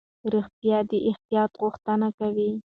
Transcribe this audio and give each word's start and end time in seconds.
روغتیا 0.31 0.77
د 0.91 0.91
احتیاط 1.09 1.51
غوښتنه 1.61 2.07
کوي. 2.19 2.51